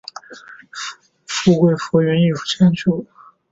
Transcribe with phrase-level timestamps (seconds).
[1.27, 3.05] 富贵浮云，艺术千秋